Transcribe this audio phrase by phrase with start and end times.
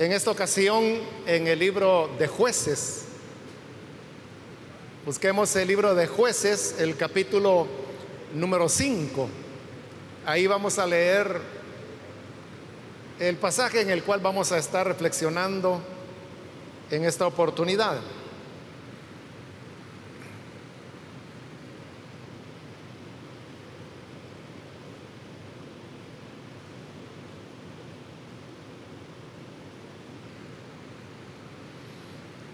[0.00, 3.02] En esta ocasión en el libro de jueces.
[5.04, 7.66] Busquemos el libro de jueces, el capítulo
[8.32, 9.28] número 5.
[10.24, 11.42] Ahí vamos a leer
[13.18, 15.82] el pasaje en el cual vamos a estar reflexionando
[16.90, 17.98] en esta oportunidad.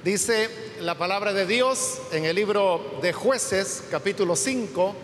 [0.07, 0.49] Dice
[0.83, 4.95] la palabra de Dios en el libro de jueces, capítulo 5,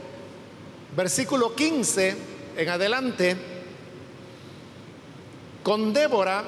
[0.96, 2.16] versículo 15
[2.56, 3.36] en adelante.
[5.64, 6.44] Con Débora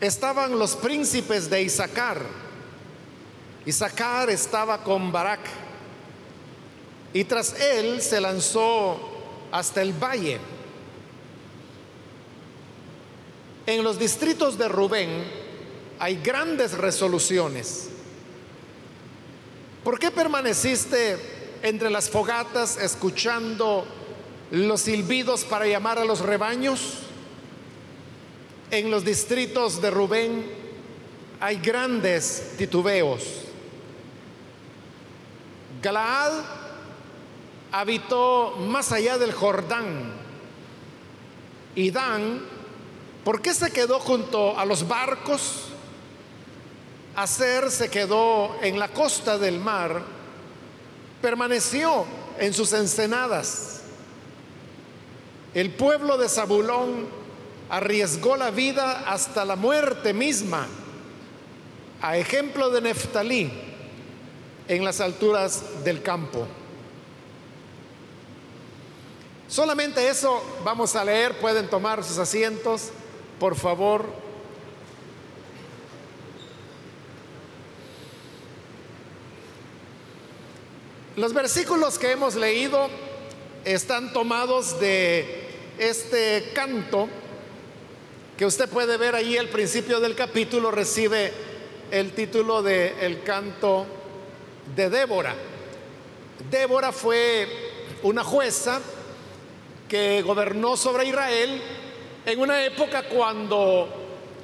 [0.00, 2.20] estaban los príncipes de Isaacar.
[3.64, 5.42] Isaacar estaba con Barak.
[7.12, 8.98] Y tras él se lanzó
[9.52, 10.40] hasta el valle.
[13.66, 15.43] En los distritos de Rubén,
[15.98, 17.88] hay grandes resoluciones.
[19.82, 21.18] ¿Por qué permaneciste
[21.62, 23.86] entre las fogatas escuchando
[24.50, 27.00] los silbidos para llamar a los rebaños?
[28.70, 30.50] En los distritos de Rubén
[31.38, 33.22] hay grandes titubeos.
[35.82, 36.32] Galaad
[37.70, 40.14] habitó más allá del Jordán.
[41.74, 42.40] Y Dan,
[43.24, 45.73] ¿por qué se quedó junto a los barcos?
[47.16, 50.02] Hacer se quedó en la costa del mar,
[51.22, 52.04] permaneció
[52.38, 53.82] en sus ensenadas.
[55.54, 57.06] El pueblo de Zabulón
[57.70, 60.66] arriesgó la vida hasta la muerte misma,
[62.02, 63.52] a ejemplo de Neftalí,
[64.66, 66.46] en las alturas del campo.
[69.48, 72.90] Solamente eso vamos a leer, pueden tomar sus asientos,
[73.38, 74.23] por favor.
[81.16, 82.88] Los versículos que hemos leído
[83.64, 85.46] están tomados de
[85.78, 87.08] este canto
[88.36, 91.32] que usted puede ver ahí al principio del capítulo, recibe
[91.92, 93.86] el título de el canto
[94.74, 95.36] de Débora.
[96.50, 97.46] Débora fue
[98.02, 98.80] una jueza
[99.88, 101.62] que gobernó sobre Israel
[102.26, 103.88] en una época cuando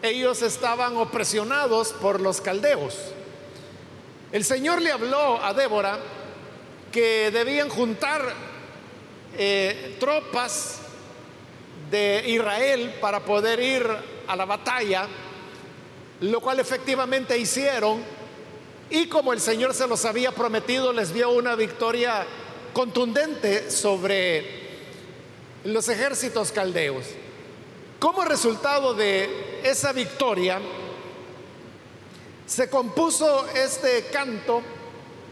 [0.03, 2.97] ellos estaban opresionados por los caldeos.
[4.31, 5.99] El Señor le habló a Débora
[6.93, 8.23] que debían juntar
[9.37, 10.81] eh, tropas
[11.91, 13.87] de Israel para poder ir
[14.27, 15.07] a la batalla,
[16.21, 18.03] lo cual efectivamente hicieron,
[18.91, 22.27] y como el Señor se los había prometido, les dio una victoria
[22.73, 24.61] contundente sobre
[25.65, 27.07] los ejércitos caldeos.
[27.99, 30.61] Como resultado de esa victoria,
[32.47, 34.63] se compuso este canto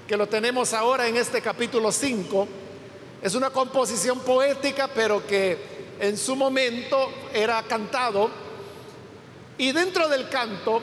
[0.09, 2.49] que lo tenemos ahora en este capítulo 5,
[3.21, 5.59] es una composición poética, pero que
[6.01, 8.31] en su momento era cantado.
[9.59, 10.81] Y dentro del canto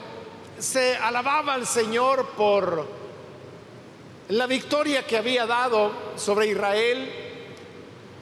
[0.59, 2.87] se alababa al Señor por
[4.29, 7.11] la victoria que había dado sobre Israel.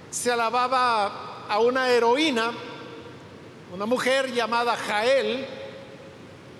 [0.09, 2.53] Se alababa a una heroína,
[3.73, 5.45] una mujer llamada Jael,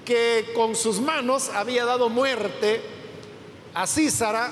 [0.04, 2.93] que con sus manos había dado muerte
[3.74, 4.50] a Císara,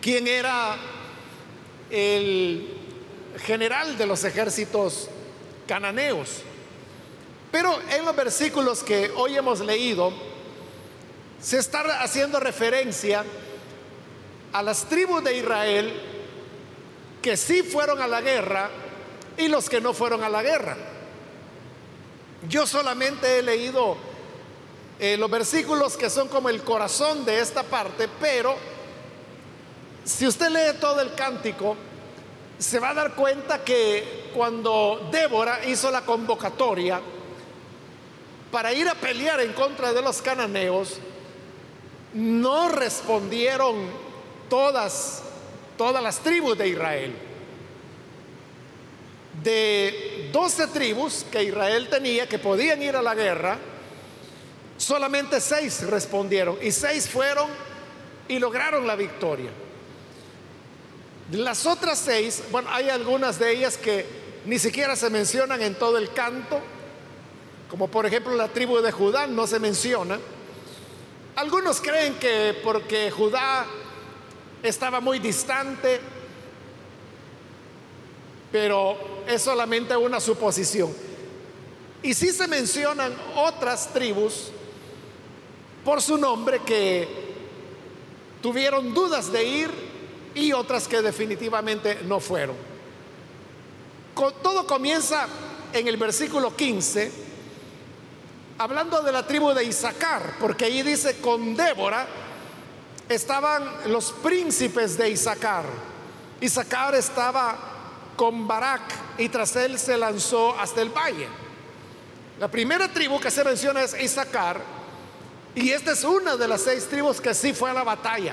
[0.00, 0.76] quien era
[1.90, 2.74] el
[3.44, 5.08] general de los ejércitos
[5.66, 6.42] cananeos.
[7.50, 10.12] Pero en los versículos que hoy hemos leído,
[11.40, 13.24] se está haciendo referencia
[14.52, 15.92] a las tribus de Israel
[17.22, 18.70] que sí fueron a la guerra
[19.36, 20.76] y los que no fueron a la guerra.
[22.48, 23.96] Yo solamente he leído
[24.98, 28.56] eh, los versículos que son como el corazón de esta parte, pero
[30.04, 31.76] si usted lee todo el cántico,
[32.58, 37.00] se va a dar cuenta que cuando Débora hizo la convocatoria
[38.50, 40.98] para ir a pelear en contra de los cananeos,
[42.14, 43.76] no respondieron
[44.48, 45.22] todas,
[45.76, 47.14] todas las tribus de Israel.
[49.44, 53.58] De 12 tribus que Israel tenía que podían ir a la guerra,
[54.78, 57.50] Solamente seis respondieron y seis fueron
[58.28, 59.50] y lograron la victoria.
[61.32, 64.06] Las otras seis, bueno, hay algunas de ellas que
[64.46, 66.60] ni siquiera se mencionan en todo el canto,
[67.68, 70.18] como por ejemplo la tribu de Judá no se menciona.
[71.34, 73.66] Algunos creen que porque Judá
[74.62, 76.00] estaba muy distante,
[78.52, 78.96] pero
[79.26, 80.94] es solamente una suposición.
[82.00, 84.52] Y sí se mencionan otras tribus
[85.88, 87.08] por su nombre que
[88.42, 89.70] tuvieron dudas de ir
[90.34, 92.56] y otras que definitivamente no fueron.
[94.42, 95.26] Todo comienza
[95.72, 97.10] en el versículo 15,
[98.58, 102.06] hablando de la tribu de Isaacar, porque ahí dice, con Débora
[103.08, 105.64] estaban los príncipes de Isaacar.
[106.42, 107.56] Isaacar estaba
[108.14, 111.28] con Barak y tras él se lanzó hasta el valle.
[112.38, 114.77] La primera tribu que se menciona es Isaacar
[115.58, 118.32] y esta es una de las seis tribus que sí fue a la batalla.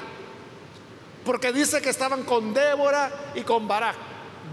[1.26, 3.96] Porque dice que estaban con Débora y con Barak.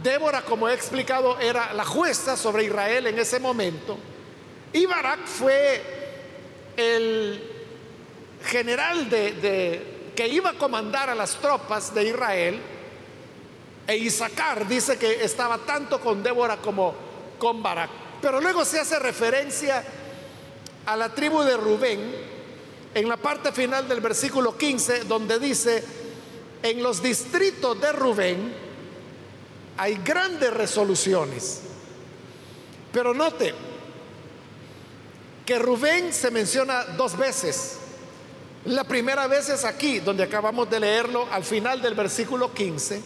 [0.03, 3.99] Débora, como he explicado, era la jueza sobre Israel en ese momento.
[4.73, 5.83] Y Barak fue
[6.75, 7.47] el
[8.43, 12.59] general de, que iba a comandar a las tropas de Israel.
[13.87, 16.95] E Isaacar dice que estaba tanto con Débora como
[17.39, 17.91] con Barak.
[18.23, 19.85] Pero luego se hace referencia
[20.87, 22.31] a la tribu de Rubén
[22.94, 25.83] en la parte final del versículo 15, donde dice,
[26.62, 28.55] en los distritos de Rubén
[29.77, 31.61] hay grandes resoluciones.
[32.93, 33.55] Pero note
[35.47, 37.79] que Rubén se menciona dos veces.
[38.67, 43.03] La primera vez es aquí, donde acabamos de leerlo al final del versículo 15,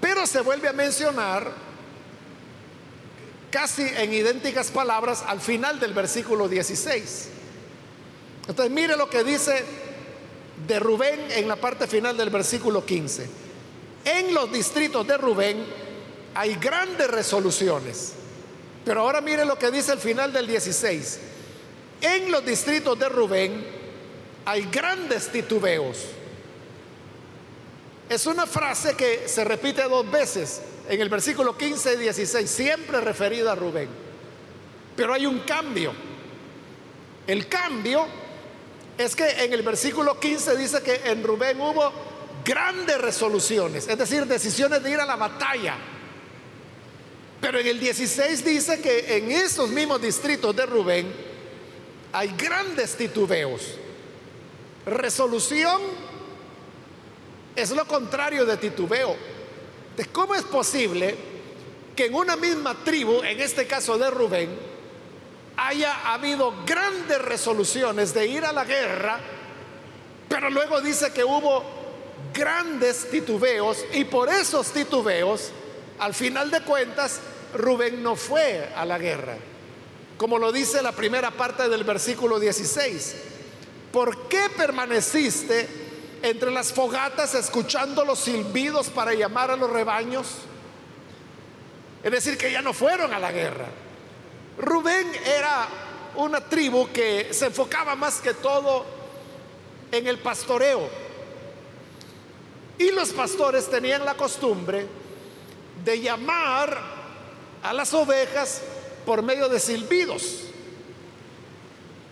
[0.00, 1.50] pero se vuelve a mencionar
[3.50, 7.39] casi en idénticas palabras al final del versículo 16.
[8.50, 9.64] Entonces mire lo que dice
[10.66, 13.28] de Rubén en la parte final del versículo 15.
[14.04, 15.64] En los distritos de Rubén
[16.34, 18.14] hay grandes resoluciones.
[18.84, 21.20] Pero ahora mire lo que dice el final del 16.
[22.00, 23.64] En los distritos de Rubén
[24.44, 25.98] hay grandes titubeos.
[28.08, 33.00] Es una frase que se repite dos veces en el versículo 15 y 16, siempre
[33.00, 33.88] referida a Rubén.
[34.96, 35.92] Pero hay un cambio.
[37.28, 38.19] El cambio
[39.00, 41.90] es que en el versículo 15 dice que en Rubén hubo
[42.44, 45.76] grandes resoluciones, es decir, decisiones de ir a la batalla.
[47.40, 51.10] Pero en el 16 dice que en esos mismos distritos de Rubén
[52.12, 53.62] hay grandes titubeos.
[54.84, 55.80] Resolución
[57.56, 59.16] es lo contrario de titubeo.
[60.12, 61.14] ¿Cómo es posible
[61.96, 64.69] que en una misma tribu, en este caso de Rubén,
[65.56, 69.18] haya habido grandes resoluciones de ir a la guerra,
[70.28, 71.62] pero luego dice que hubo
[72.32, 75.52] grandes titubeos y por esos titubeos,
[75.98, 77.20] al final de cuentas,
[77.54, 79.36] Rubén no fue a la guerra,
[80.16, 83.16] como lo dice la primera parte del versículo 16.
[83.92, 85.80] ¿Por qué permaneciste
[86.22, 90.26] entre las fogatas escuchando los silbidos para llamar a los rebaños.
[92.02, 93.66] Es decir, que ya no fueron a la guerra.
[94.60, 95.68] Rubén era
[96.16, 98.84] una tribu que se enfocaba más que todo
[99.90, 100.88] en el pastoreo.
[102.78, 104.86] Y los pastores tenían la costumbre
[105.84, 106.78] de llamar
[107.62, 108.62] a las ovejas
[109.06, 110.42] por medio de silbidos.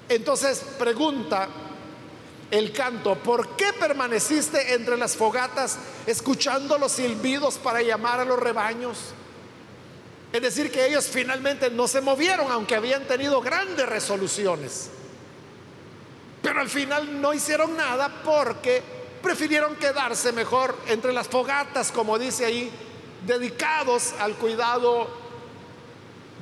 [0.08, 1.48] Entonces pregunta
[2.50, 8.38] el canto, ¿por qué permaneciste entre las fogatas escuchando los silbidos para llamar a los
[8.38, 8.98] rebaños?
[10.32, 14.90] Es decir, que ellos finalmente no se movieron, aunque habían tenido grandes resoluciones.
[16.42, 18.82] Pero al final no hicieron nada porque
[19.22, 22.70] prefirieron quedarse mejor entre las fogatas, como dice ahí,
[23.26, 25.08] dedicados al cuidado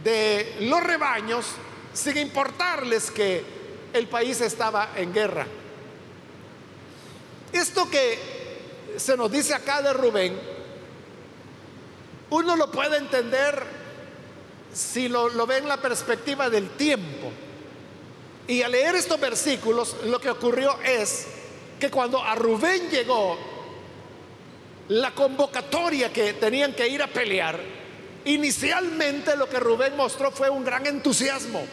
[0.03, 1.47] de los rebaños,
[1.93, 3.45] sin importarles que
[3.93, 5.47] el país estaba en guerra.
[7.53, 10.39] Esto que se nos dice acá de Rubén,
[12.31, 13.76] uno lo puede entender
[14.77, 17.33] si lo, lo ve en la perspectiva del tiempo.
[18.47, 21.27] Y al leer estos versículos, lo que ocurrió es
[21.81, 23.39] que cuando a Rubén llegó
[24.89, 27.59] la convocatoria que tenían que ir a pelear,
[28.27, 31.65] inicialmente lo que Rubén mostró fue un gran entusiasmo.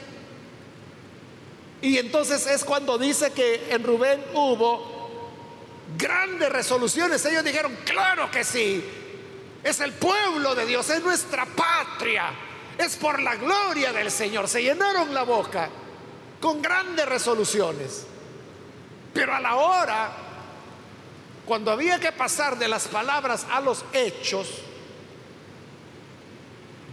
[1.82, 4.94] Y entonces es cuando dice que en Rubén hubo
[5.98, 7.24] grandes resoluciones.
[7.26, 8.84] Ellos dijeron, claro que sí,
[9.64, 12.32] es el pueblo de Dios, es nuestra patria,
[12.84, 14.48] es por la gloria del Señor.
[14.48, 15.70] Se llenaron la boca
[16.40, 18.06] con grandes resoluciones.
[19.14, 20.12] Pero a la hora,
[21.46, 24.48] cuando había que pasar de las palabras a los hechos,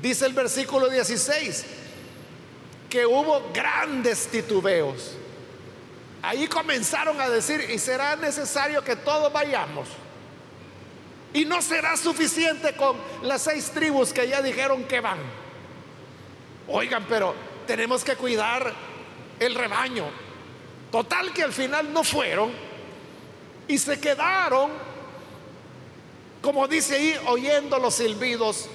[0.03, 1.65] dice el versículo 16,
[2.89, 5.17] que hubo grandes titubeos.
[6.23, 9.89] Ahí comenzaron a decir, y será necesario que todos vayamos.
[11.33, 15.19] Y no será suficiente con las seis tribus que ya dijeron que van.
[16.73, 17.35] Oigan, pero
[17.67, 18.73] tenemos que cuidar
[19.39, 20.05] el rebaño.
[20.93, 22.53] Total que al final no fueron
[23.67, 24.71] y se quedaron,
[26.43, 28.69] como dice ahí, oyendo los silbidos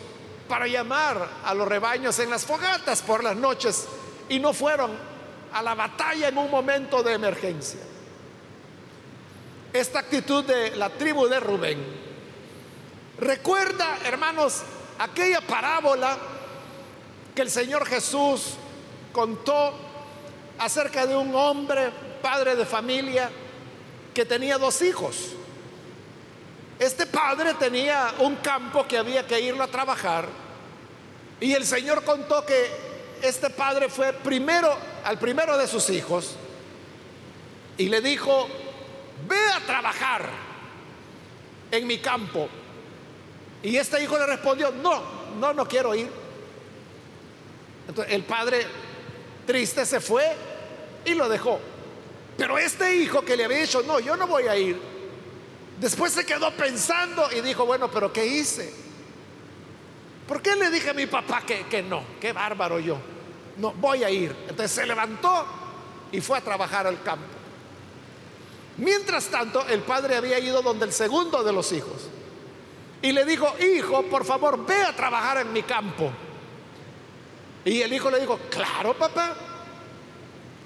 [0.48, 3.88] para llamar a los rebaños en las fogatas por las noches
[4.30, 4.92] y no fueron
[5.54, 7.80] a la batalla en un momento de emergencia.
[9.74, 11.80] Esta actitud de la tribu de Rubén
[13.20, 14.64] recuerda, hermanos,
[15.00, 16.18] aquella parábola
[17.36, 18.54] que el Señor Jesús
[19.12, 19.74] contó
[20.58, 23.30] acerca de un hombre, padre de familia,
[24.14, 25.34] que tenía dos hijos.
[26.80, 30.28] Este padre tenía un campo que había que irlo a trabajar
[31.40, 32.70] y el Señor contó que
[33.22, 36.36] este padre fue primero al primero de sus hijos
[37.78, 38.48] y le dijo,
[39.28, 40.30] ve a trabajar
[41.72, 42.48] en mi campo.
[43.64, 45.02] Y este hijo le respondió, no,
[45.40, 46.25] no, no quiero ir.
[47.88, 48.66] Entonces el padre
[49.46, 50.24] triste se fue
[51.06, 51.60] y lo dejó.
[52.38, 54.80] Pero este hijo que le había dicho, no, yo no voy a ir,
[55.80, 58.74] después se quedó pensando y dijo, bueno, pero ¿qué hice?
[60.28, 62.04] ¿Por qué le dije a mi papá que, que no?
[62.20, 62.98] Qué bárbaro yo.
[63.58, 64.36] No, voy a ir.
[64.50, 65.46] Entonces se levantó
[66.12, 67.26] y fue a trabajar al campo.
[68.78, 72.10] Mientras tanto, el padre había ido donde el segundo de los hijos
[73.02, 76.12] y le dijo, hijo, por favor, ve a trabajar en mi campo.
[77.66, 79.36] Y el hijo le dijo, claro, papá,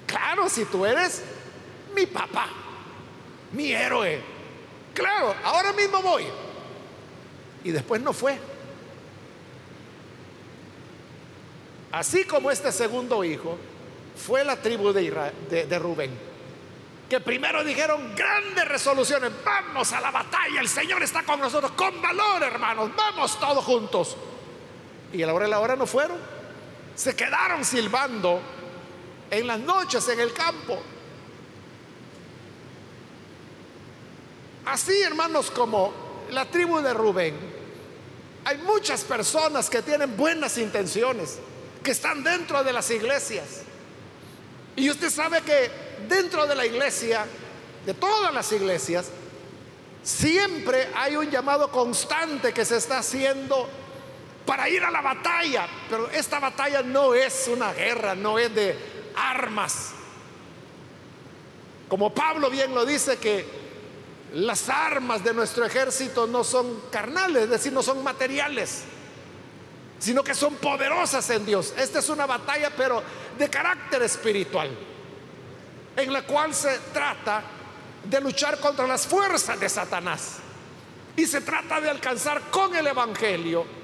[0.06, 1.22] claro, si tú eres
[1.94, 2.46] mi papá,
[3.52, 4.20] mi héroe.
[4.92, 6.26] Claro, ahora mismo voy.
[7.64, 8.38] Y después no fue.
[11.92, 13.56] Así como este segundo hijo
[14.14, 16.10] fue la tribu de, Rubén,
[17.08, 22.00] que primero dijeron grandes resoluciones, vamos a la batalla, el Señor está con nosotros, con
[22.00, 24.16] valor hermanos, vamos todos juntos.
[25.12, 26.18] Y a la hora de la hora no fueron,
[26.94, 28.40] se quedaron silbando
[29.30, 30.78] en las noches en el campo.
[34.66, 35.92] Así, hermanos, como
[36.30, 37.34] la tribu de Rubén,
[38.44, 41.38] hay muchas personas que tienen buenas intenciones,
[41.82, 43.62] que están dentro de las iglesias.
[44.76, 45.70] Y usted sabe que
[46.08, 47.26] dentro de la iglesia,
[47.84, 49.10] de todas las iglesias,
[50.02, 53.68] siempre hay un llamado constante que se está haciendo
[54.50, 55.68] para ir a la batalla.
[55.88, 58.76] Pero esta batalla no es una guerra, no es de
[59.14, 59.92] armas.
[61.88, 63.46] Como Pablo bien lo dice que
[64.34, 68.82] las armas de nuestro ejército no son carnales, es decir, no son materiales,
[70.00, 71.72] sino que son poderosas en Dios.
[71.78, 73.04] Esta es una batalla, pero
[73.38, 74.68] de carácter espiritual,
[75.94, 77.44] en la cual se trata
[78.02, 80.38] de luchar contra las fuerzas de Satanás.
[81.14, 83.78] Y se trata de alcanzar con el Evangelio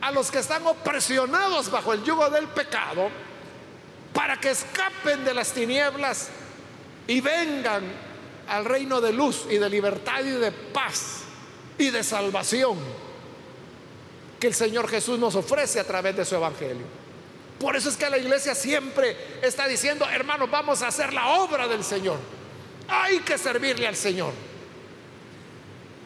[0.00, 3.10] a los que están opresionados bajo el yugo del pecado,
[4.12, 6.28] para que escapen de las tinieblas
[7.06, 7.84] y vengan
[8.48, 11.20] al reino de luz y de libertad y de paz
[11.78, 12.78] y de salvación
[14.38, 16.86] que el Señor Jesús nos ofrece a través de su evangelio.
[17.58, 21.66] Por eso es que la iglesia siempre está diciendo, hermanos, vamos a hacer la obra
[21.66, 22.18] del Señor.
[22.86, 24.32] Hay que servirle al Señor.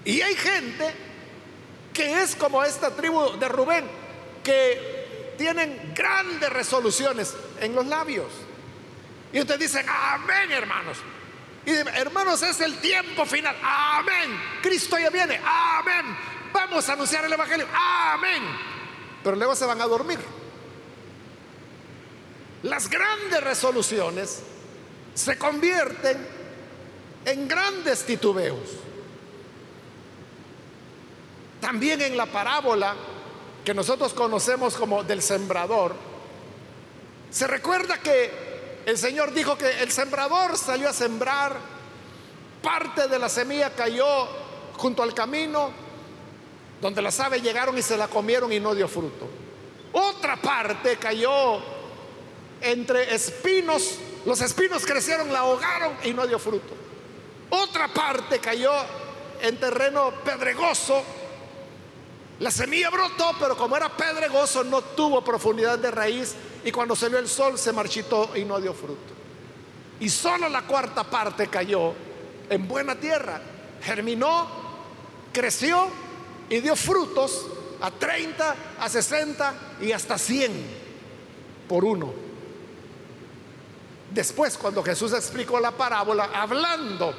[0.04, 0.94] Y hay gente
[1.92, 3.84] que es como esta tribu de Rubén,
[4.42, 8.28] que tienen grandes resoluciones en los labios.
[9.32, 10.98] Y ustedes dicen, amén, hermanos.
[11.64, 13.56] Y hermanos, es el tiempo final.
[13.62, 14.38] Amén.
[14.60, 15.40] Cristo ya viene.
[15.44, 16.16] Amén.
[16.52, 17.66] Vamos a anunciar el Evangelio.
[17.72, 18.42] Amén.
[19.22, 20.18] Pero luego se van a dormir.
[22.64, 24.42] Las grandes resoluciones
[25.14, 26.26] se convierten
[27.24, 28.70] en grandes titubeos.
[31.62, 32.96] También en la parábola
[33.64, 35.94] que nosotros conocemos como del sembrador,
[37.30, 41.56] se recuerda que el Señor dijo que el sembrador salió a sembrar,
[42.60, 44.26] parte de la semilla cayó
[44.76, 45.70] junto al camino,
[46.80, 49.28] donde las aves llegaron y se la comieron y no dio fruto.
[49.92, 51.60] Otra parte cayó
[52.60, 56.74] entre espinos, los espinos crecieron, la ahogaron y no dio fruto.
[57.50, 58.72] Otra parte cayó
[59.40, 61.04] en terreno pedregoso,
[62.42, 66.34] la semilla brotó, pero como era pedregoso no tuvo profundidad de raíz
[66.64, 69.12] y cuando salió el sol se marchitó y no dio fruto.
[70.00, 71.94] Y solo la cuarta parte cayó
[72.50, 73.40] en buena tierra,
[73.80, 74.48] germinó,
[75.32, 75.86] creció
[76.50, 77.46] y dio frutos
[77.80, 80.50] a 30, a 60 y hasta 100
[81.68, 82.12] por uno.
[84.10, 87.14] Después, cuando Jesús explicó la parábola, hablando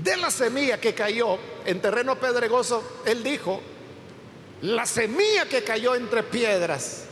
[0.00, 1.36] de la semilla que cayó
[1.66, 3.60] en terreno pedregoso, él dijo,
[4.62, 7.04] la semilla que cayó entre piedras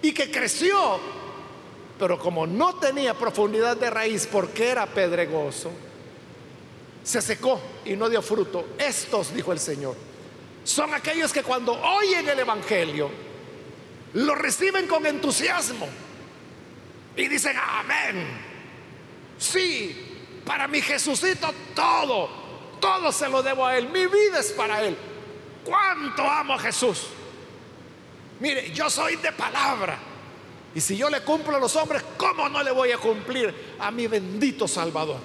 [0.00, 1.00] y que creció
[1.98, 5.70] Pero como no tenía profundidad de raíz porque era pedregoso,
[7.02, 8.66] se secó y no dio fruto.
[8.78, 9.96] Estos, dijo el Señor,
[10.62, 13.10] son aquellos que cuando oyen el Evangelio,
[14.14, 15.88] lo reciben con entusiasmo
[17.16, 18.26] y dicen, amén.
[19.38, 22.28] Sí, para mi Jesucito todo,
[22.80, 23.88] todo se lo debo a Él.
[23.88, 24.96] Mi vida es para Él.
[25.68, 27.08] ¿Cuánto amo a Jesús?
[28.40, 29.98] Mire, yo soy de palabra.
[30.74, 33.90] Y si yo le cumplo a los hombres, ¿cómo no le voy a cumplir a
[33.90, 35.18] mi bendito Salvador?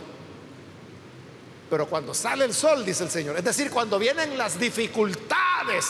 [1.69, 5.85] Pero cuando sale el sol, dice el Señor, es decir, cuando vienen las dificultades,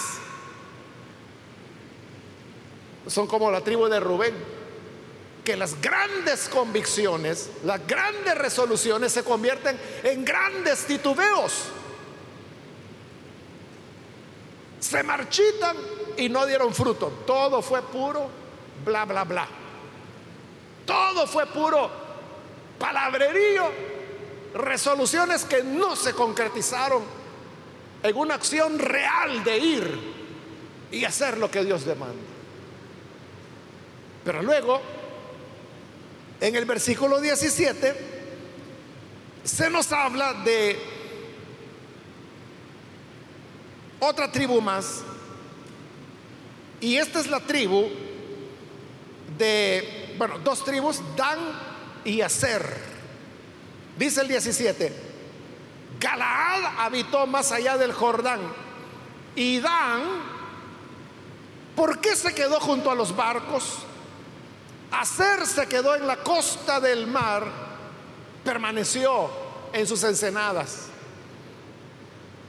[3.08, 4.36] son como la tribu de Rubén,
[5.44, 11.70] que las grandes convicciones, las grandes resoluciones se convierten en grandes titubeos.
[14.84, 15.78] Se marchitan
[16.18, 17.24] y no dieron fruto.
[17.26, 18.30] Todo fue puro
[18.84, 19.48] bla, bla, bla.
[20.86, 21.90] Todo fue puro
[22.78, 23.64] palabrerío,
[24.56, 27.02] resoluciones que no se concretizaron
[28.04, 30.00] en una acción real de ir
[30.92, 32.22] y hacer lo que Dios demanda.
[34.26, 34.82] Pero luego,
[36.42, 37.96] en el versículo 17,
[39.46, 40.93] se nos habla de
[44.04, 45.02] otra tribu más.
[46.80, 47.90] Y esta es la tribu
[49.38, 51.40] de, bueno, dos tribus, Dan
[52.04, 52.94] y Aser.
[53.98, 54.94] Dice el 17,
[56.00, 58.42] Galaad habitó más allá del Jordán
[59.36, 60.02] y Dan,
[61.76, 63.78] ¿por qué se quedó junto a los barcos?
[64.92, 67.46] Aser se quedó en la costa del mar,
[68.44, 69.30] permaneció
[69.72, 70.93] en sus ensenadas.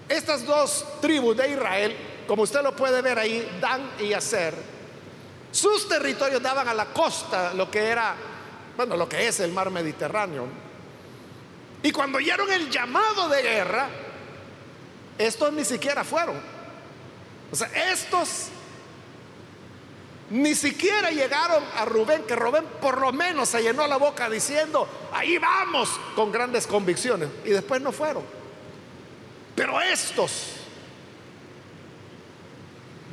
[0.09, 1.97] Estas dos tribus de Israel,
[2.27, 4.55] como usted lo puede ver ahí, Dan y Aser,
[5.51, 8.15] sus territorios daban a la costa, lo que era,
[8.77, 10.47] bueno, lo que es el mar Mediterráneo.
[11.83, 13.89] Y cuando oyeron el llamado de guerra,
[15.17, 16.37] estos ni siquiera fueron.
[17.53, 18.49] O sea, estos
[20.31, 24.89] ni siquiera llegaron a Rubén, que Rubén por lo menos se llenó la boca diciendo,
[25.13, 27.29] ahí vamos con grandes convicciones.
[27.45, 28.25] Y después no fueron.
[29.55, 30.55] Pero estos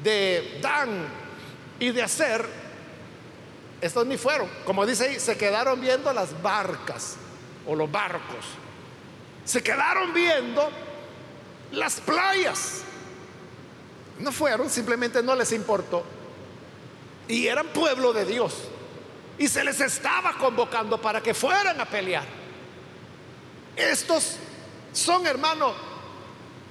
[0.04, 1.08] de Dan
[1.80, 2.46] y de hacer,
[3.82, 4.50] estos ni fueron.
[4.66, 7.18] Como dice ahí, se quedaron viendo las barcas
[7.68, 8.46] o los barcos.
[9.46, 10.70] Se quedaron viendo
[11.72, 12.82] las playas.
[14.20, 16.04] No fueron, simplemente no les importó.
[17.28, 18.56] Y eran pueblo de Dios.
[19.38, 22.26] Y se les estaba convocando para que fueran a pelear.
[23.76, 24.38] Estos
[24.94, 25.74] son, hermano,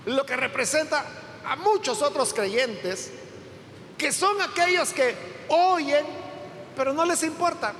[0.07, 1.05] lo que representa
[1.45, 3.11] a muchos otros creyentes
[3.99, 5.15] que son aquellos que
[5.49, 6.07] oyen,
[6.75, 7.75] pero no les importa,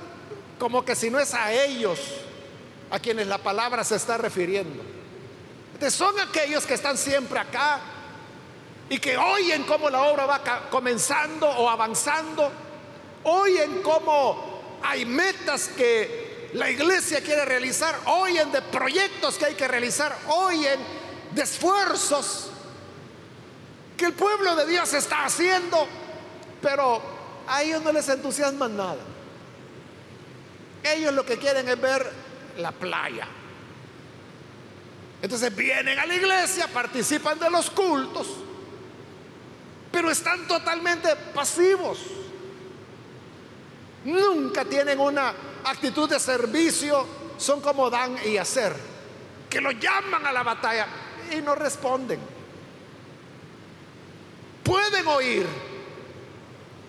[0.59, 1.99] como que si no es a ellos
[2.91, 4.83] a quienes la palabra se está refiriendo.
[5.89, 7.79] son aquellos que están siempre acá
[8.89, 12.51] y que oyen cómo la obra va comenzando o avanzando,
[13.23, 19.67] oyen cómo hay metas que la iglesia quiere realizar, oyen de proyectos que hay que
[19.67, 20.79] realizar, oyen
[21.33, 22.49] de esfuerzos
[23.97, 25.87] que el pueblo de Dios está haciendo
[26.61, 27.01] pero
[27.47, 28.99] a ellos no les entusiasma nada.
[30.83, 32.11] Ellos lo que quieren es ver
[32.57, 33.27] la playa.
[35.21, 38.27] Entonces vienen a la iglesia, participan de los cultos,
[39.91, 41.99] pero están totalmente pasivos.
[44.05, 47.05] Nunca tienen una actitud de servicio,
[47.37, 48.75] son como dan y hacer,
[49.47, 50.87] que lo llaman a la batalla
[51.31, 52.19] y no responden.
[54.63, 55.47] Pueden oír,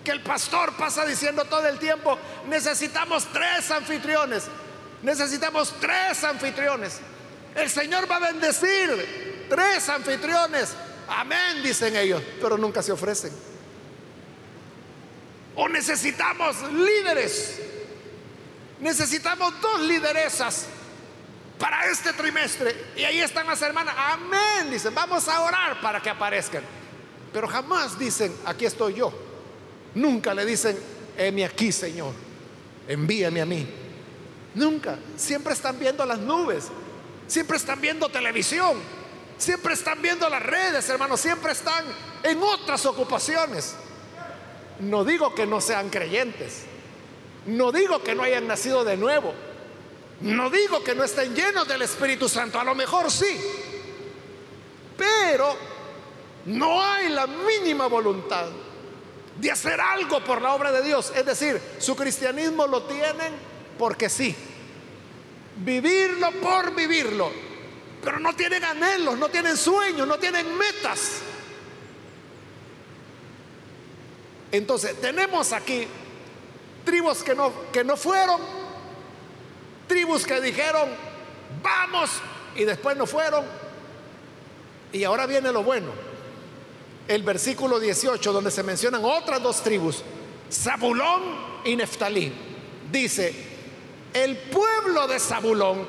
[0.03, 2.17] que el pastor pasa diciendo todo el tiempo,
[2.47, 4.45] necesitamos tres anfitriones,
[5.01, 6.99] necesitamos tres anfitriones.
[7.55, 10.73] El Señor va a bendecir tres anfitriones.
[11.07, 13.31] Amén, dicen ellos, pero nunca se ofrecen.
[15.55, 17.59] O necesitamos líderes.
[18.79, 20.65] Necesitamos dos lideresas
[21.63, 22.75] para este trimestre.
[22.97, 23.95] Y ahí están las hermanas.
[23.97, 26.61] Amén, dicen, vamos a orar para que aparezcan.
[27.31, 29.13] Pero jamás dicen, aquí estoy yo.
[29.95, 30.77] Nunca le dicen,
[31.17, 32.11] heme aquí, Señor,
[32.85, 33.65] envíame a mí.
[34.55, 34.99] Nunca.
[35.15, 36.65] Siempre están viendo las nubes.
[37.27, 38.77] Siempre están viendo televisión.
[39.37, 41.21] Siempre están viendo las redes, hermanos.
[41.21, 41.85] Siempre están
[42.23, 43.73] en otras ocupaciones.
[44.81, 46.65] No digo que no sean creyentes.
[47.45, 49.33] No digo que no hayan nacido de nuevo.
[50.21, 52.59] No digo que no estén llenos del Espíritu Santo.
[52.59, 53.39] A lo mejor sí.
[54.97, 55.55] Pero
[56.45, 58.47] no hay la mínima voluntad
[59.37, 61.11] de hacer algo por la obra de Dios.
[61.15, 63.33] Es decir, su cristianismo lo tienen
[63.77, 64.35] porque sí.
[65.57, 67.31] Vivirlo por vivirlo.
[68.03, 71.21] Pero no tienen anhelos, no tienen sueños, no tienen metas.
[74.51, 75.87] Entonces, tenemos aquí
[76.85, 78.39] tribus que no, que no fueron,
[79.87, 80.89] tribus que dijeron,
[81.61, 82.09] vamos,
[82.55, 83.45] y después no fueron.
[84.91, 85.91] Y ahora viene lo bueno.
[87.07, 90.03] El versículo 18, donde se mencionan otras dos tribus,
[90.51, 91.21] Zabulón
[91.65, 92.31] y Neftalí.
[92.91, 93.33] Dice,
[94.13, 95.85] el pueblo de Zabulón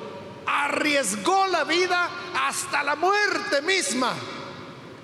[0.46, 4.14] arriesgó la vida hasta la muerte misma,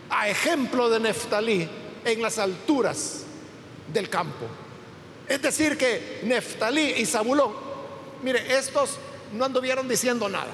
[0.08, 1.68] a ejemplo de Neftalí,
[2.04, 3.24] en las alturas
[3.92, 4.46] del campo.
[5.28, 7.69] Es decir, que Neftalí y Zabulón,
[8.22, 8.98] mire, estos
[9.32, 10.52] no anduvieron diciendo nada,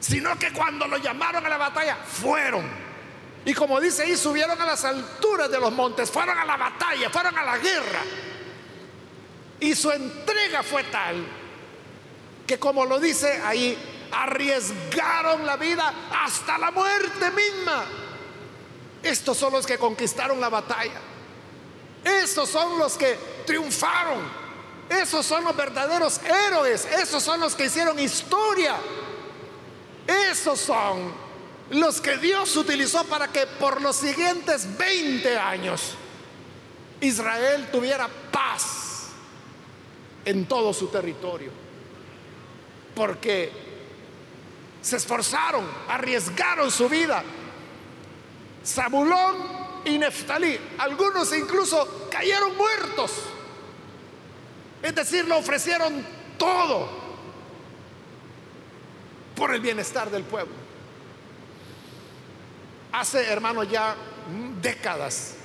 [0.00, 2.64] sino que cuando lo llamaron a la batalla, fueron.
[3.44, 7.10] Y como dice ahí, subieron a las alturas de los montes, fueron a la batalla,
[7.10, 8.00] fueron a la guerra.
[9.60, 11.26] Y su entrega fue tal
[12.46, 13.76] que como lo dice ahí,
[14.12, 17.84] arriesgaron la vida hasta la muerte misma.
[19.02, 21.00] Estos son los que conquistaron la batalla.
[22.04, 24.43] Esos son los que triunfaron.
[24.88, 26.84] Esos son los verdaderos héroes.
[26.84, 28.76] Esos son los que hicieron historia.
[30.06, 31.12] Esos son
[31.70, 35.94] los que Dios utilizó para que por los siguientes 20 años
[37.00, 39.08] Israel tuviera paz
[40.24, 41.50] en todo su territorio.
[42.94, 43.50] Porque
[44.82, 47.24] se esforzaron, arriesgaron su vida.
[48.64, 49.36] Zabulón
[49.84, 50.58] y Neftalí.
[50.78, 53.12] Algunos incluso cayeron muertos.
[54.84, 56.04] Es decir, lo ofrecieron
[56.36, 56.90] todo
[59.34, 60.52] por el bienestar del pueblo.
[62.92, 63.96] Hace, hermanos, ya
[64.60, 65.36] décadas,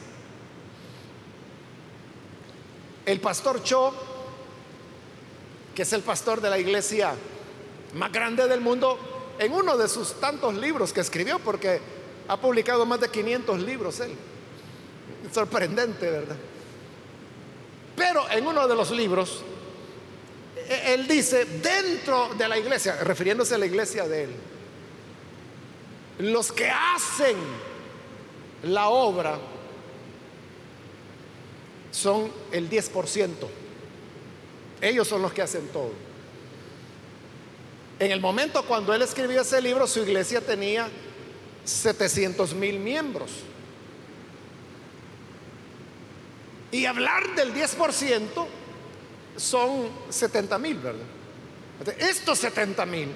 [3.06, 3.94] el pastor Cho,
[5.74, 7.14] que es el pastor de la iglesia
[7.94, 9.00] más grande del mundo,
[9.40, 11.80] en uno de sus tantos libros que escribió, porque
[12.28, 14.14] ha publicado más de 500 libros él,
[15.32, 16.36] Sorprendente, ¿verdad?
[18.00, 19.42] Pero en uno de los libros,
[20.56, 24.30] e-, él dice, dentro de la iglesia, refiriéndose a la iglesia de él,
[26.20, 27.36] los que hacen
[28.64, 29.38] la obra
[31.92, 33.30] son el 10%.
[34.82, 35.92] Ellos son los que hacen todo.
[38.00, 40.88] En el momento cuando él escribió ese libro, su iglesia tenía
[41.66, 43.32] 700 mil miembros.
[46.72, 48.48] Y hablar del 10%
[49.38, 51.06] son 70 mil, ¿verdad?
[51.98, 53.10] Estos 70 mil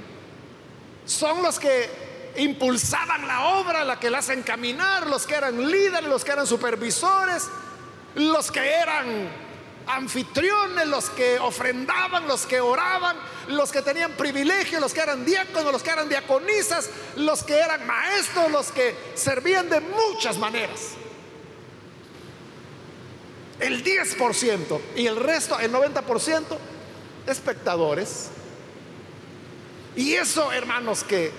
[1.06, 1.90] son los que
[2.38, 6.48] impulsaban la obra, la que la hacen caminar, los que eran líderes, los que eran
[6.48, 7.48] supervisores,
[8.16, 9.30] los que eran
[9.86, 13.18] anfitriones, los que ofrendaban, los que oraban,
[13.50, 17.86] los que tenían privilegio, los que eran diáconos, los que eran diaconisas, los que eran
[17.86, 20.94] maestros, los que servían de muchas maneras
[23.64, 26.44] el 10% y el resto, el 90%,
[27.26, 28.30] espectadores.
[29.96, 31.32] Y eso, hermanos, que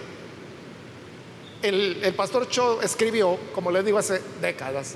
[1.62, 4.94] el, el pastor Cho escribió, como les digo, hace décadas,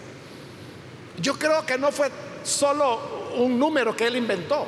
[1.21, 2.11] yo creo que no fue
[2.45, 4.67] solo un número que él inventó.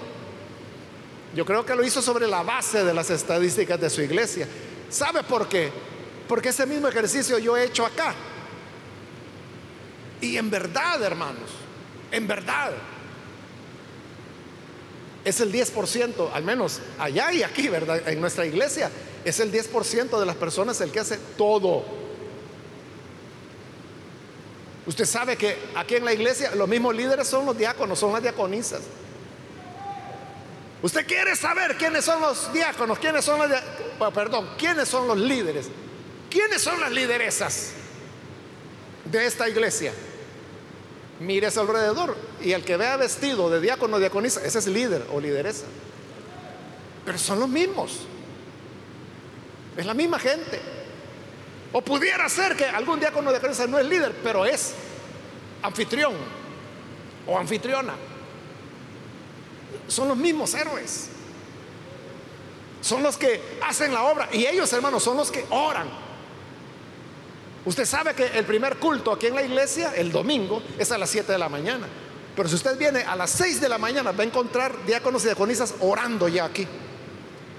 [1.35, 4.46] Yo creo que lo hizo sobre la base de las estadísticas de su iglesia.
[4.90, 5.70] ¿Sabe por qué?
[6.29, 8.14] Porque ese mismo ejercicio yo he hecho acá.
[10.20, 11.60] Y en verdad, hermanos,
[12.11, 12.73] en verdad.
[15.25, 18.09] Es el 10%, al menos allá y aquí, ¿verdad?
[18.09, 18.90] En nuestra iglesia
[19.25, 21.85] es el 10% de las personas el que hace todo.
[24.87, 28.23] Usted sabe que aquí en la iglesia los mismos líderes son los diáconos, son las
[28.23, 28.81] diaconisas.
[30.83, 35.66] Usted quiere saber quiénes son los diáconos, quiénes son los, perdón, quiénes son los líderes,
[36.31, 37.73] quiénes son las lideresas
[39.05, 39.92] de esta iglesia
[41.20, 44.66] mire a su alrededor y el que vea vestido de diácono o diaconisa, ese es
[44.66, 45.66] líder o lideresa.
[47.04, 48.00] Pero son los mismos.
[49.76, 50.61] Es la misma gente.
[51.72, 54.74] O pudiera ser que algún diácono o diaconisa no es líder, pero es
[55.62, 56.14] anfitrión
[57.26, 57.94] o anfitriona.
[59.87, 61.09] Son los mismos héroes.
[62.80, 64.28] Son los que hacen la obra.
[64.33, 66.10] Y ellos, hermanos, son los que oran
[67.64, 71.11] Usted sabe que el primer culto aquí en la iglesia, el domingo, es a las
[71.11, 71.87] 7 de la mañana.
[72.35, 75.27] Pero si usted viene a las 6 de la mañana, va a encontrar diáconos y
[75.27, 76.66] diaconisas orando ya aquí.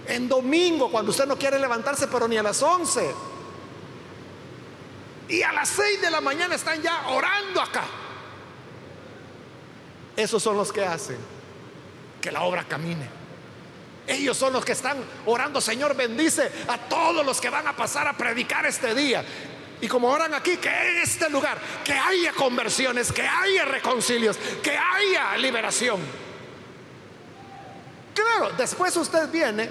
[0.08, 3.14] En domingo, cuando usted no quiere levantarse, pero ni a las 11.
[5.30, 7.84] Y a las 6 de la mañana están ya orando acá.
[10.16, 11.18] Esos son los que hacen
[12.20, 13.08] que la obra camine.
[14.08, 18.08] Ellos son los que están orando, Señor, bendice a todos los que van a pasar
[18.08, 19.24] a predicar este día.
[19.82, 24.78] Y como oran aquí, que en este lugar, que haya conversiones, que haya reconcilios, que
[24.78, 26.00] haya liberación.
[28.14, 29.70] Claro, después usted viene,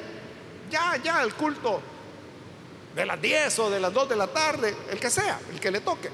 [0.69, 1.81] ya, ya el culto
[2.95, 5.71] de las 10 o de las 2 de la tarde, el que sea, el que
[5.71, 6.11] le toque.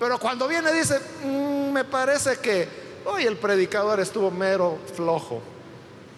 [0.00, 2.66] Pero cuando viene dice, mm, me parece que
[3.04, 5.40] hoy el predicador estuvo mero flojo.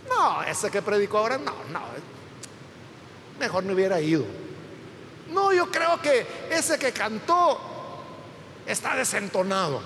[0.09, 1.83] No, ese que predicó ahora, no, no.
[3.39, 4.25] Mejor no hubiera ido.
[5.33, 7.61] No, yo creo que ese que cantó
[8.67, 9.83] está desentonado.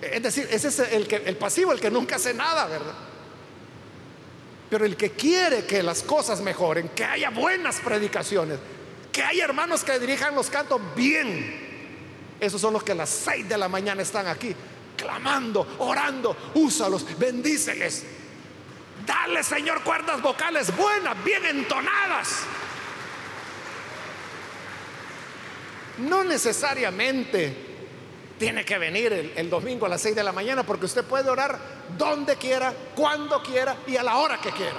[0.00, 2.94] Es decir, ese es el, que, el pasivo, el que nunca hace nada, ¿verdad?
[4.70, 8.58] Pero el que quiere que las cosas mejoren, que haya buenas predicaciones,
[9.10, 13.48] que haya hermanos que dirijan los cantos bien, esos son los que a las seis
[13.48, 14.54] de la mañana están aquí,
[14.96, 18.04] clamando, orando, úsalos, bendíceles.
[19.04, 22.42] Dale, Señor, cuerdas vocales buenas, bien entonadas.
[25.98, 27.68] No necesariamente
[28.38, 31.58] tiene que venir el, domingo a las 6 de la mañana porque usted puede orar
[31.96, 34.78] donde quiera, cuando quiera y a la hora que quiera.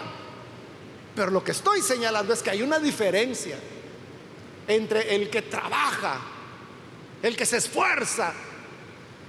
[1.15, 3.57] Pero lo que estoy señalando es que hay una diferencia
[4.67, 6.21] entre el que trabaja,
[7.21, 8.33] el que se esfuerza,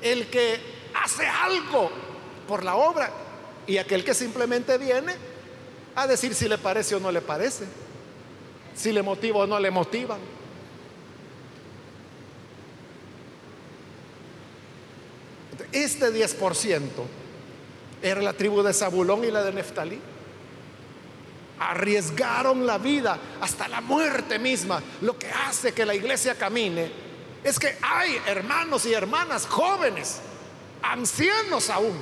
[0.01, 0.61] el que
[0.95, 1.91] hace algo
[2.47, 3.11] por la obra
[3.67, 5.15] y aquel que simplemente viene
[5.97, 7.65] a decir si le parece o no le parece,
[8.75, 10.17] si le motiva o no le motiva.
[15.73, 16.89] Este 10%
[18.03, 20.01] era la tribu de Zabulón y la de Neftalí.
[21.59, 24.83] Arriesgaron la vida hasta la muerte misma.
[25.03, 26.91] Lo que hace que la iglesia camine
[27.45, 30.21] es que hay hermanos y hermanas jóvenes,
[30.83, 31.97] ancianos aún,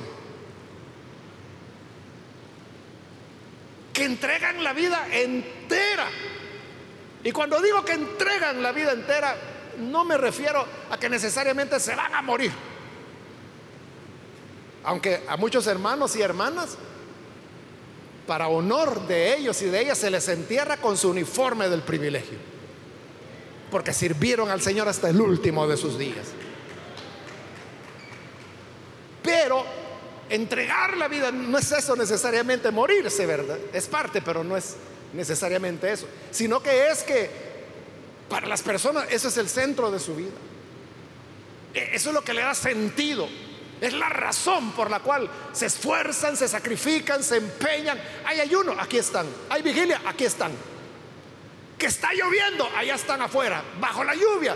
[3.93, 6.07] que entregan la vida entera.
[7.23, 9.35] Y cuando digo que entregan la vida entera,
[9.77, 12.51] no me refiero a que necesariamente se van a morir
[14.89, 16.69] aunque a muchos hermanos y hermanas,
[18.25, 22.39] para honor de ellos y de ellas, se les entierra con su uniforme del privilegio.
[23.69, 26.29] Porque sirvieron al Señor hasta el último de sus días.
[29.21, 29.63] Pero
[30.27, 33.59] entregar la vida no es eso necesariamente morirse, ¿verdad?
[33.71, 34.75] Es parte, pero no es
[35.13, 36.07] necesariamente eso.
[36.31, 37.29] Sino que es que
[38.27, 40.31] para las personas eso es el centro de su vida.
[41.75, 43.27] E-, eso es lo que le da sentido
[43.81, 47.99] es la razón por la cual se esfuerzan, se sacrifican, se empeñan.
[48.25, 49.25] Hay ayuno, aquí están.
[49.49, 50.51] Hay vigilia, aquí están.
[51.77, 54.55] Que está lloviendo, allá están afuera, bajo la lluvia,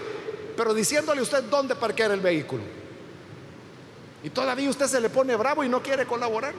[0.58, 2.64] pero diciéndole a usted dónde parquear el vehículo.
[4.24, 6.54] Y todavía usted se le pone bravo y no quiere colaborar.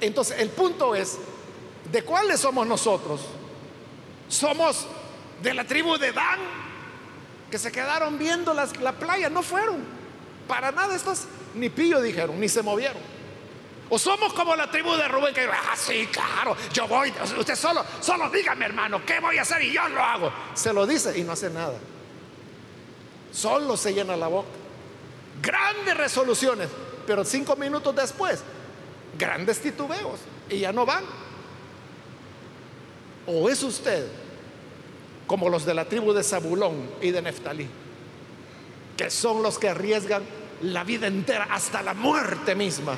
[0.00, 1.16] Entonces, el punto es,
[1.90, 3.20] ¿de cuáles somos nosotros?
[4.28, 4.86] Somos
[5.42, 6.40] de la tribu de Dan,
[7.50, 9.84] que se quedaron viendo la playa, no fueron.
[10.46, 13.16] Para nada estos ni pillo dijeron, ni se movieron.
[13.88, 17.84] O somos como la tribu de Rubén que, ah, sí, claro, yo voy, usted solo,
[18.00, 19.62] solo dígame hermano, ¿qué voy a hacer?
[19.62, 20.32] Y yo lo hago.
[20.54, 21.78] Se lo dice y no hace nada.
[23.32, 24.48] Solo se llena la boca.
[25.40, 26.68] Grandes resoluciones,
[27.06, 28.42] pero cinco minutos después,
[29.16, 30.18] grandes titubeos
[30.48, 31.04] y ya no van.
[33.26, 34.08] ¿O es usted
[35.26, 37.68] como los de la tribu de Zabulón y de Neftalí,
[38.96, 40.22] que son los que arriesgan
[40.62, 42.96] la vida entera hasta la muerte misma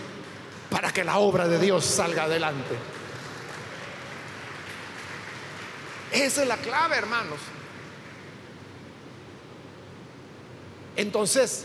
[0.70, 2.76] para que la obra de Dios salga adelante.
[6.12, 7.38] Esa es la clave, hermanos.
[10.96, 11.64] Entonces,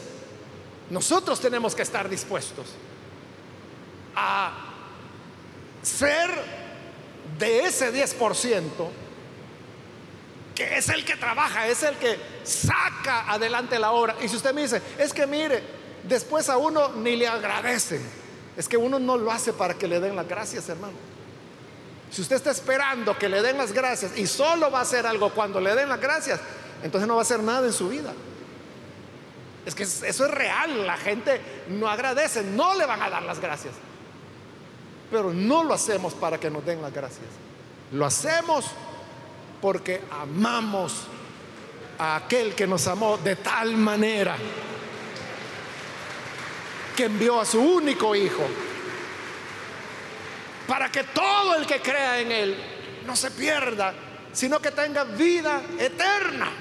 [0.89, 2.67] nosotros tenemos que estar dispuestos
[4.15, 4.52] a
[5.82, 6.30] ser
[7.39, 8.69] de ese 10%
[10.56, 14.16] que es el que trabaja, es el que saca adelante la obra.
[14.22, 15.63] Y si usted me dice, es que mire,
[16.04, 18.02] después a uno ni le agradecen,
[18.56, 20.94] es que uno no lo hace para que le den las gracias, hermano.
[22.12, 25.32] Si usted está esperando que le den las gracias y solo va a hacer algo
[25.32, 26.39] cuando le den las gracias,
[26.84, 28.13] entonces no va a hacer nada en su vida.
[29.66, 33.39] Es que eso es real, la gente no agradece, no le van a dar las
[33.39, 33.74] gracias.
[35.10, 37.26] Pero no lo hacemos para que nos den las gracias.
[37.92, 38.66] Lo hacemos
[39.63, 41.04] porque amamos
[41.97, 44.36] a aquel que nos amó de tal manera
[46.97, 48.43] que envió a su único hijo
[50.67, 52.58] para que todo el que crea en él
[53.08, 53.93] no se pierda,
[54.34, 56.52] sino que tenga vida eterna.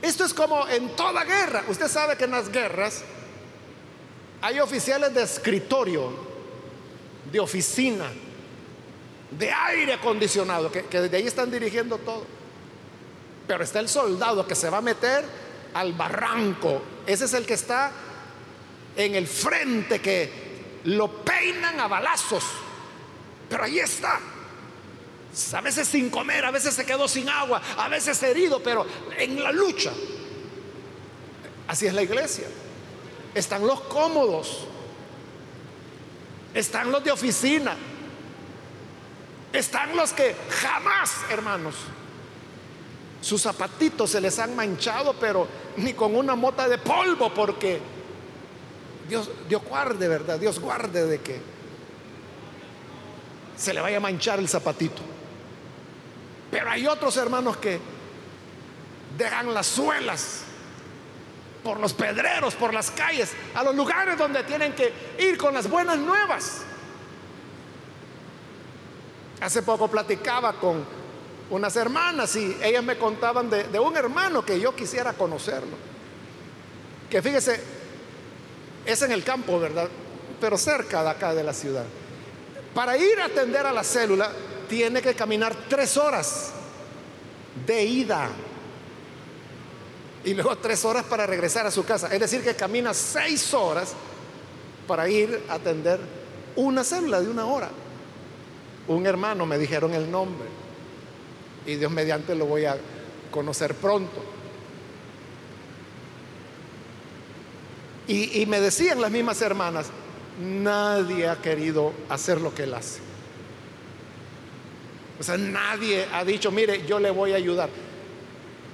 [0.00, 1.64] Esto es como en toda guerra.
[1.68, 3.04] Usted sabe que en las guerras
[4.40, 6.14] hay oficiales de escritorio,
[7.30, 8.06] de oficina,
[9.38, 12.24] de aire acondicionado, que, desde ahí están dirigiendo todo.
[13.46, 15.24] Pero está el soldado que se va a meter
[15.74, 16.82] al barranco.
[17.06, 17.92] Ese es el que está
[18.96, 22.44] en el frente, que lo peinan a balazos.
[23.48, 24.20] Pero ahí está.
[25.54, 29.42] A veces sin comer, a veces se quedó sin agua, a veces herido, pero en
[29.42, 29.92] la lucha.
[31.66, 32.46] Así es la iglesia.
[33.34, 34.66] Están los cómodos.
[36.52, 37.76] Están los de oficina.
[39.52, 41.74] Están los que jamás, hermanos,
[43.20, 47.80] sus zapatitos se les han manchado, pero ni con una mota de polvo, porque
[49.08, 50.38] Dios, Dios guarde, ¿verdad?
[50.38, 51.40] Dios guarde de que
[53.56, 55.02] se le vaya a manchar el zapatito.
[56.50, 57.78] Pero hay otros hermanos que
[59.16, 60.42] dejan las suelas
[61.62, 65.68] por los pedreros, por las calles, a los lugares donde tienen que ir con las
[65.68, 66.62] buenas nuevas.
[69.42, 70.84] Hace poco platicaba con
[71.50, 75.76] unas hermanas y ellas me contaban de, un hermano que yo quisiera conocerlo.
[77.10, 77.60] Que fíjese,
[78.86, 79.88] es en el campo, ¿verdad?
[80.40, 81.84] Pero cerca de acá de la ciudad.
[82.72, 84.30] Para ir a atender a la célula
[84.68, 86.52] tiene que caminar tres horas
[87.66, 88.30] de ida
[90.24, 92.14] y luego tres horas para regresar a su casa.
[92.14, 93.92] Es decir, que camina seis horas
[94.86, 95.98] para ir a atender
[96.54, 97.81] una célula de una hora.
[98.88, 100.48] Un hermano me dijeron el nombre
[101.66, 102.76] y Dios mediante lo voy a
[103.30, 104.22] conocer pronto.
[108.08, 109.86] Y, me decían las mismas hermanas,
[110.38, 113.00] nadie ha querido hacer lo que él hace.
[115.18, 117.70] O sea, nadie ha dicho, mire, yo le voy a ayudar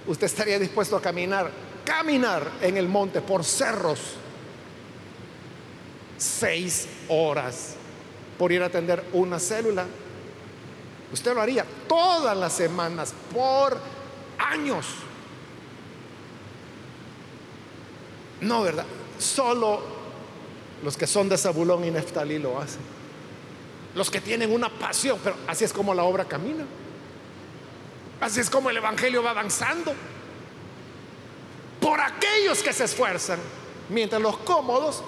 [0.09, 1.51] usted estaría dispuesto a caminar,
[1.85, 4.01] caminar en el monte por cerros
[6.17, 7.77] seis horas
[8.39, 9.85] por ir a atender una célula.
[11.13, 13.79] Usted lo haría todas las semanas, por
[14.39, 14.87] años.
[18.41, 18.87] No, ¿verdad?
[19.19, 19.81] Solo
[20.83, 22.81] los que son de Zabulón y Neftalí lo hacen.
[23.95, 26.65] Los que tienen una pasión, pero así es como la obra camina.
[28.21, 29.93] Así es como el Evangelio va avanzando.
[31.81, 33.39] Por aquellos que se esfuerzan,
[33.89, 35.03] mientras los cómodos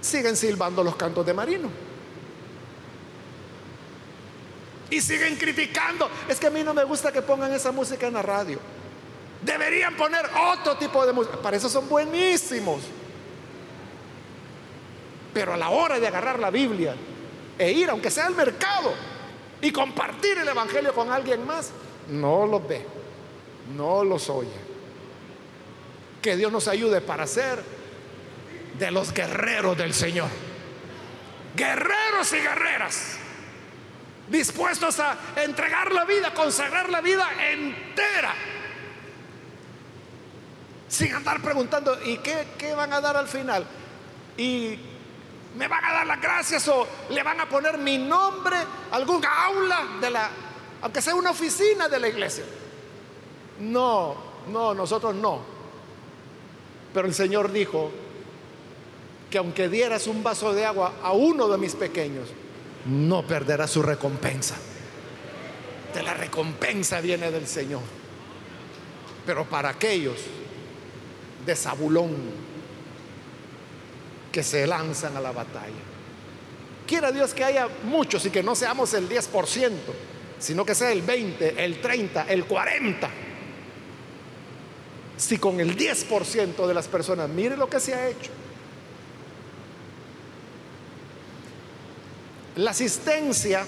[0.00, 1.87] siguen silbando los cantos de marino.
[4.90, 6.10] Y siguen criticando.
[6.28, 8.58] Es que a mí no me gusta que pongan esa música en la radio.
[9.42, 11.36] Deberían poner otro tipo de música.
[11.36, 12.82] Para eso son buenísimos.
[15.32, 16.94] Pero a la hora de agarrar la Biblia
[17.58, 18.92] e ir, aunque sea al mercado,
[19.60, 21.70] y compartir el Evangelio con alguien más,
[22.08, 22.84] no los ve,
[23.76, 24.68] no los oye.
[26.22, 27.62] Que Dios nos ayude para ser
[28.78, 30.28] de los guerreros del Señor.
[31.56, 33.17] Guerreros y guerreras.
[34.28, 38.34] Dispuestos a entregar la vida, consagrar la vida entera.
[40.88, 43.66] Sin andar preguntando, ¿y qué, qué van a dar al final?
[44.36, 44.78] ¿Y
[45.56, 48.56] me van a dar las gracias o le van a poner mi nombre,
[48.90, 50.30] algún aula de la
[50.80, 52.44] aunque sea una oficina de la iglesia.
[53.60, 54.14] No,
[54.48, 55.40] no, nosotros no.
[56.94, 57.90] Pero el Señor dijo
[59.30, 62.28] que aunque dieras un vaso de agua a uno de mis pequeños,
[62.86, 64.56] no perderás su recompensa.
[65.94, 67.82] De la recompensa viene del Señor.
[69.26, 70.18] Pero para aquellos
[71.44, 72.16] de Zabulón
[74.32, 75.84] que se lanzan a la batalla,
[76.86, 79.72] quiera Dios que haya muchos y que no seamos el 10%
[80.38, 83.10] sino que sea el 20, el 30, el 40.
[85.16, 88.30] Si con el 10% de las personas, mire lo que se ha hecho.
[92.58, 93.64] La asistencia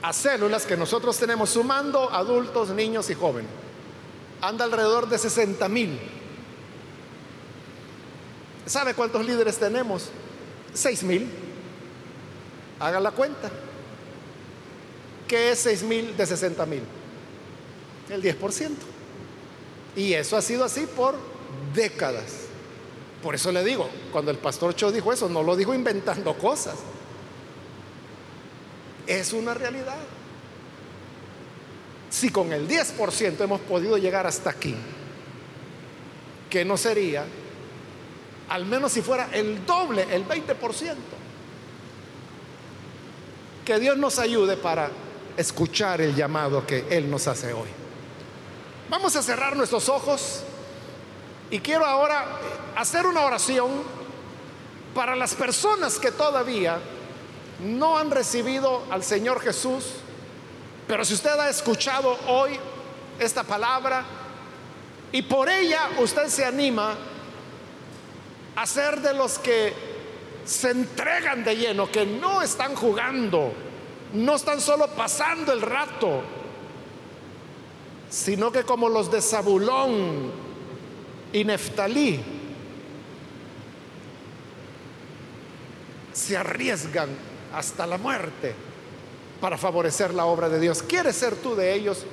[0.00, 3.50] a células que nosotros tenemos sumando adultos, niños y jóvenes
[4.40, 5.98] anda alrededor de 60 mil.
[8.66, 10.08] ¿Sabe cuántos líderes tenemos?
[10.72, 11.30] 6 mil.
[12.80, 13.50] Haga la cuenta.
[15.28, 16.82] ¿Qué es 6 mil de 60 mil?
[18.08, 18.70] El 10%.
[19.96, 21.14] Y eso ha sido así por
[21.74, 22.46] décadas.
[23.22, 26.76] Por eso le digo, cuando el pastor Cho dijo eso, no lo dijo inventando cosas.
[29.06, 29.98] Es una realidad.
[32.10, 34.74] Si con el 10% hemos podido llegar hasta aquí,
[36.50, 37.24] que no sería,
[38.50, 40.94] al menos si fuera el doble, el 20%.
[43.64, 44.90] Que Dios nos ayude para
[45.36, 47.68] escuchar el llamado que Él nos hace hoy.
[48.90, 50.42] Vamos a cerrar nuestros ojos
[51.50, 52.26] y quiero ahora
[52.76, 53.70] hacer una oración
[54.94, 56.78] para las personas que todavía
[57.64, 59.84] no han recibido al Señor Jesús,
[60.86, 62.58] pero si usted ha escuchado hoy
[63.18, 64.04] esta palabra
[65.12, 66.96] y por ella usted se anima
[68.56, 69.72] a ser de los que
[70.44, 73.52] se entregan de lleno, que no están jugando,
[74.14, 76.22] no están solo pasando el rato,
[78.10, 80.32] sino que como los de Zabulón
[81.32, 82.20] y Neftalí,
[86.12, 88.54] se arriesgan hasta la muerte
[89.40, 90.82] para favorecer la obra de Dios.
[90.82, 92.04] ¿Quieres ser tú de ellos?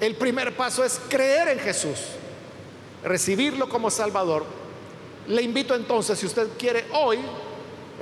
[0.00, 1.98] El primer paso es creer en Jesús,
[3.02, 4.44] recibirlo como Salvador.
[5.26, 7.18] Le invito entonces, si usted quiere hoy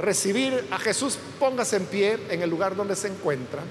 [0.01, 3.63] recibir a Jesús, póngase en pie en el lugar donde se encuentra.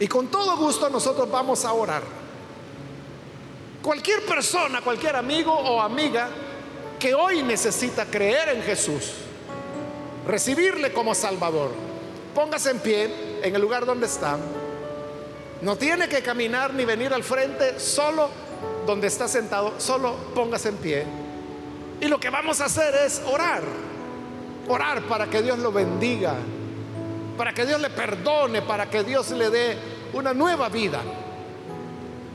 [0.00, 2.02] Y con todo gusto nosotros vamos a orar.
[3.82, 6.28] Cualquier persona, cualquier amigo o amiga
[6.98, 9.12] que hoy necesita creer en Jesús,
[10.26, 11.70] recibirle como Salvador,
[12.34, 13.10] póngase en pie
[13.42, 14.38] en el lugar donde está.
[15.62, 18.28] No tiene que caminar ni venir al frente, solo
[18.86, 21.04] donde está sentado, solo póngase en pie.
[22.00, 23.62] Y lo que vamos a hacer es orar,
[24.68, 26.34] orar para que Dios lo bendiga,
[27.36, 29.76] para que Dios le perdone, para que Dios le dé
[30.12, 31.00] una nueva vida.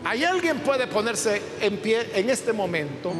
[0.05, 3.11] ¿Hay alguien puede ponerse en pie en este momento?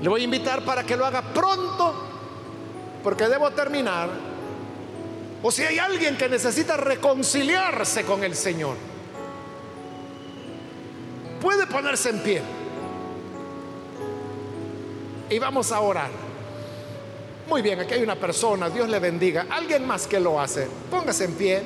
[0.00, 1.94] Le voy a invitar para que lo haga pronto,
[3.04, 4.08] porque debo terminar.
[5.42, 8.76] O si hay alguien que necesita reconciliarse con el Señor,
[11.40, 12.42] puede ponerse en pie.
[15.28, 16.10] Y vamos a orar.
[17.46, 19.46] Muy bien, aquí hay una persona, Dios le bendiga.
[19.50, 20.66] Alguien más que lo hace.
[20.90, 21.62] Póngase en pie.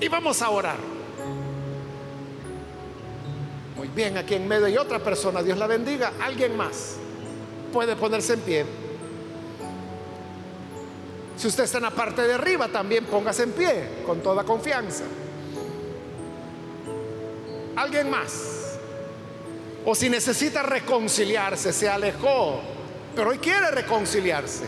[0.00, 0.76] Y vamos a orar.
[3.76, 6.14] Muy bien, aquí en medio hay otra persona, Dios la bendiga.
[6.20, 6.96] Alguien más
[7.72, 8.64] puede ponerse en pie.
[11.36, 15.04] Si usted está en la parte de arriba, también póngase en pie con toda confianza.
[17.76, 18.78] Alguien más.
[19.84, 22.60] O si necesita reconciliarse, se alejó,
[23.14, 24.64] pero hoy quiere reconciliarse.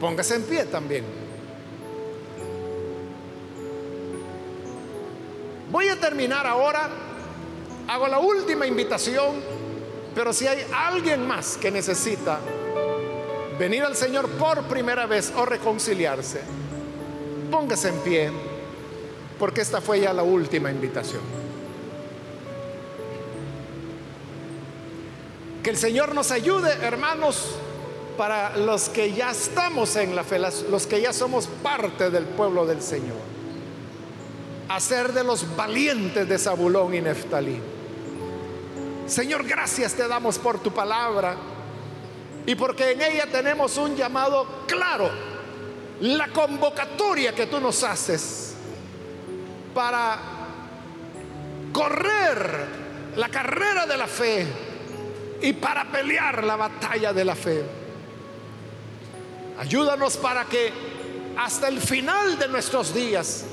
[0.00, 1.04] Póngase en pie también.
[5.70, 6.88] Voy a terminar ahora.
[7.86, 9.42] Hago la última invitación,
[10.14, 12.38] pero si hay alguien más que necesita
[13.58, 16.40] venir al Señor por primera vez o reconciliarse,
[17.50, 18.30] póngase en pie,
[19.38, 21.22] porque esta fue ya la última invitación.
[25.62, 27.56] Que el Señor nos ayude, hermanos,
[28.16, 32.66] para los que ya estamos en la fe, los que ya somos parte del pueblo
[32.66, 33.16] del Señor,
[34.68, 37.60] a ser de los valientes de Zabulón y Neftalí.
[39.06, 41.36] Señor, gracias te damos por tu palabra
[42.46, 45.10] y porque en ella tenemos un llamado claro,
[46.00, 48.54] la convocatoria que tú nos haces
[49.74, 50.18] para
[51.72, 52.66] correr
[53.16, 54.46] la carrera de la fe
[55.40, 57.64] y para pelear la batalla de la fe.
[59.58, 60.72] Ayúdanos para que
[61.36, 63.44] hasta el final de nuestros días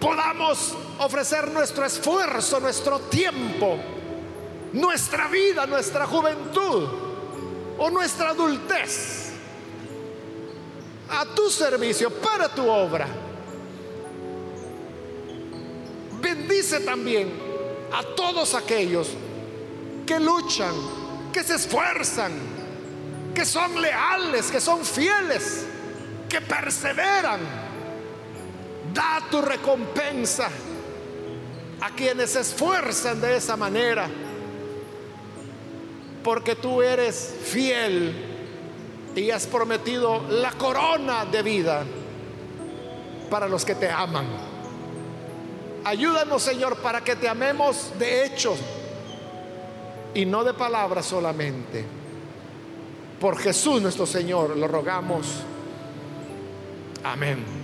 [0.00, 3.78] podamos ofrecer nuestro esfuerzo, nuestro tiempo,
[4.74, 6.88] nuestra vida, nuestra juventud
[7.78, 9.30] o nuestra adultez
[11.08, 13.06] a tu servicio, para tu obra.
[16.20, 17.30] Bendice también
[17.92, 19.10] a todos aquellos
[20.06, 20.74] que luchan,
[21.32, 22.32] que se esfuerzan,
[23.32, 25.66] que son leales, que son fieles,
[26.28, 27.40] que perseveran.
[28.92, 30.48] Da tu recompensa
[31.80, 34.08] a quienes se esfuerzan de esa manera
[36.24, 38.14] porque tú eres fiel
[39.14, 41.84] y has prometido la corona de vida
[43.30, 44.26] para los que te aman.
[45.84, 48.56] Ayúdanos, Señor, para que te amemos de hecho
[50.14, 51.84] y no de palabras solamente.
[53.20, 55.26] Por Jesús nuestro Señor lo rogamos.
[57.04, 57.63] Amén.